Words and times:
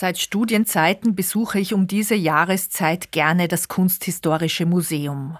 Seit 0.00 0.20
Studienzeiten 0.20 1.16
besuche 1.16 1.58
ich 1.58 1.74
um 1.74 1.88
diese 1.88 2.14
Jahreszeit 2.14 3.10
gerne 3.10 3.48
das 3.48 3.66
Kunsthistorische 3.66 4.64
Museum. 4.64 5.36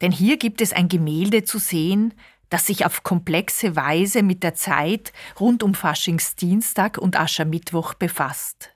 Denn 0.00 0.12
hier 0.12 0.36
gibt 0.36 0.60
es 0.60 0.72
ein 0.72 0.88
Gemälde 0.88 1.42
zu 1.42 1.58
sehen, 1.58 2.14
das 2.48 2.66
sich 2.66 2.86
auf 2.86 3.02
komplexe 3.02 3.74
Weise 3.74 4.22
mit 4.22 4.44
der 4.44 4.54
Zeit 4.54 5.12
rund 5.40 5.64
um 5.64 5.74
Faschingsdienstag 5.74 6.96
und 6.96 7.18
Aschermittwoch 7.18 7.94
befasst. 7.94 8.72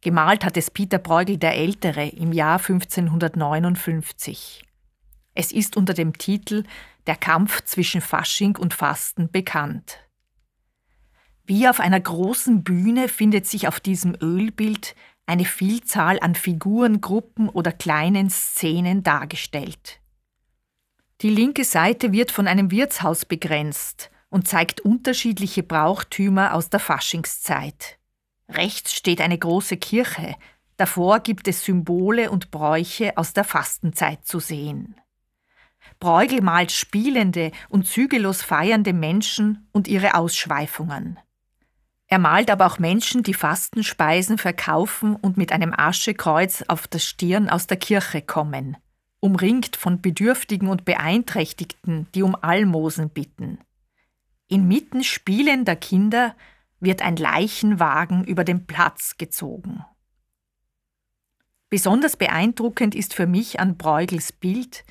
Gemalt 0.00 0.42
hat 0.42 0.56
es 0.56 0.70
Peter 0.70 0.98
Bruegel 0.98 1.36
der 1.36 1.56
Ältere 1.56 2.08
im 2.08 2.32
Jahr 2.32 2.60
1559. 2.60 4.64
Es 5.34 5.52
ist 5.52 5.76
unter 5.76 5.92
dem 5.92 6.16
Titel 6.16 6.64
Der 7.06 7.16
Kampf 7.16 7.60
zwischen 7.66 8.00
Fasching 8.00 8.56
und 8.56 8.72
Fasten 8.72 9.30
bekannt. 9.30 9.98
Wie 11.50 11.68
auf 11.68 11.80
einer 11.80 11.98
großen 11.98 12.62
Bühne 12.62 13.08
findet 13.08 13.44
sich 13.44 13.66
auf 13.66 13.80
diesem 13.80 14.16
Ölbild 14.22 14.94
eine 15.26 15.44
Vielzahl 15.44 16.20
an 16.20 16.36
Figurengruppen 16.36 17.48
oder 17.48 17.72
kleinen 17.72 18.30
Szenen 18.30 19.02
dargestellt. 19.02 19.98
Die 21.22 21.28
linke 21.28 21.64
Seite 21.64 22.12
wird 22.12 22.30
von 22.30 22.46
einem 22.46 22.70
Wirtshaus 22.70 23.24
begrenzt 23.24 24.12
und 24.28 24.46
zeigt 24.46 24.82
unterschiedliche 24.82 25.64
Brauchtümer 25.64 26.54
aus 26.54 26.70
der 26.70 26.78
Faschingszeit. 26.78 27.98
Rechts 28.48 28.94
steht 28.94 29.20
eine 29.20 29.36
große 29.36 29.76
Kirche, 29.76 30.36
davor 30.76 31.18
gibt 31.18 31.48
es 31.48 31.64
Symbole 31.64 32.30
und 32.30 32.52
Bräuche 32.52 33.16
aus 33.16 33.32
der 33.32 33.42
Fastenzeit 33.42 34.24
zu 34.24 34.38
sehen. 34.38 34.94
Bräugel 35.98 36.42
malt 36.42 36.70
spielende 36.70 37.50
und 37.68 37.88
zügellos 37.88 38.40
feiernde 38.40 38.92
Menschen 38.92 39.66
und 39.72 39.88
ihre 39.88 40.14
Ausschweifungen. 40.14 41.18
Er 42.12 42.18
malt 42.18 42.50
aber 42.50 42.66
auch 42.66 42.80
Menschen, 42.80 43.22
die 43.22 43.34
Fastenspeisen 43.34 44.36
verkaufen 44.36 45.14
und 45.14 45.36
mit 45.36 45.52
einem 45.52 45.72
Aschekreuz 45.72 46.64
auf 46.66 46.88
der 46.88 46.98
Stirn 46.98 47.48
aus 47.48 47.68
der 47.68 47.76
Kirche 47.76 48.20
kommen, 48.20 48.76
umringt 49.20 49.76
von 49.76 50.02
Bedürftigen 50.02 50.68
und 50.68 50.84
Beeinträchtigten, 50.84 52.08
die 52.16 52.24
um 52.24 52.34
Almosen 52.34 53.10
bitten. 53.10 53.60
Inmitten 54.48 55.04
spielender 55.04 55.76
Kinder 55.76 56.34
wird 56.80 57.00
ein 57.00 57.14
Leichenwagen 57.14 58.24
über 58.24 58.42
den 58.42 58.66
Platz 58.66 59.16
gezogen. 59.16 59.84
Besonders 61.68 62.16
beeindruckend 62.16 62.96
ist 62.96 63.14
für 63.14 63.28
mich 63.28 63.60
an 63.60 63.76
Bruegels 63.76 64.32
Bild 64.32 64.84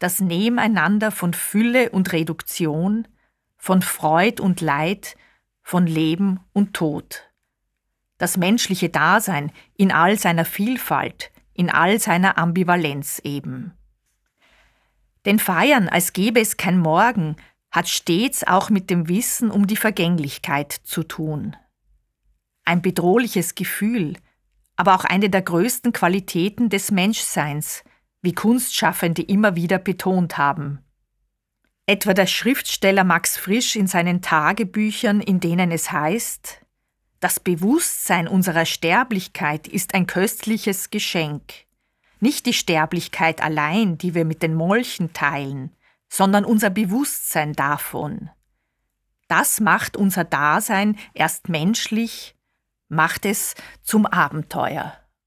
das 0.00 0.18
Nebeneinander 0.20 1.12
von 1.12 1.34
Fülle 1.34 1.90
und 1.90 2.12
Reduktion, 2.12 3.06
von 3.56 3.80
Freud 3.80 4.42
und 4.42 4.60
Leid, 4.60 5.16
von 5.64 5.86
Leben 5.86 6.38
und 6.52 6.74
Tod. 6.74 7.24
Das 8.18 8.36
menschliche 8.36 8.90
Dasein 8.90 9.50
in 9.76 9.90
all 9.90 10.18
seiner 10.18 10.44
Vielfalt, 10.44 11.32
in 11.54 11.70
all 11.70 11.98
seiner 11.98 12.38
Ambivalenz 12.38 13.18
eben. 13.24 13.72
Denn 15.24 15.38
Feiern, 15.38 15.88
als 15.88 16.12
gäbe 16.12 16.38
es 16.38 16.58
kein 16.58 16.78
Morgen, 16.78 17.36
hat 17.70 17.88
stets 17.88 18.46
auch 18.46 18.70
mit 18.70 18.90
dem 18.90 19.08
Wissen 19.08 19.50
um 19.50 19.66
die 19.66 19.76
Vergänglichkeit 19.76 20.70
zu 20.70 21.02
tun. 21.02 21.56
Ein 22.64 22.82
bedrohliches 22.82 23.54
Gefühl, 23.54 24.14
aber 24.76 24.94
auch 24.94 25.04
eine 25.04 25.30
der 25.30 25.42
größten 25.42 25.92
Qualitäten 25.92 26.68
des 26.68 26.90
Menschseins, 26.90 27.82
wie 28.20 28.34
Kunstschaffende 28.34 29.22
immer 29.22 29.56
wieder 29.56 29.78
betont 29.78 30.36
haben. 30.36 30.84
Etwa 31.86 32.14
der 32.14 32.26
Schriftsteller 32.26 33.04
Max 33.04 33.36
Frisch 33.36 33.76
in 33.76 33.86
seinen 33.86 34.22
Tagebüchern, 34.22 35.20
in 35.20 35.38
denen 35.38 35.70
es 35.70 35.92
heißt, 35.92 36.60
das 37.20 37.40
Bewusstsein 37.40 38.26
unserer 38.26 38.64
Sterblichkeit 38.64 39.68
ist 39.68 39.94
ein 39.94 40.06
köstliches 40.06 40.88
Geschenk. 40.88 41.42
Nicht 42.20 42.46
die 42.46 42.54
Sterblichkeit 42.54 43.42
allein, 43.42 43.98
die 43.98 44.14
wir 44.14 44.24
mit 44.24 44.42
den 44.42 44.54
Molchen 44.54 45.12
teilen, 45.12 45.76
sondern 46.08 46.46
unser 46.46 46.70
Bewusstsein 46.70 47.52
davon. 47.52 48.30
Das 49.28 49.60
macht 49.60 49.96
unser 49.96 50.24
Dasein 50.24 50.96
erst 51.12 51.50
menschlich, 51.50 52.34
macht 52.88 53.26
es 53.26 53.54
zum 53.82 54.06
Abenteuer. 54.06 55.03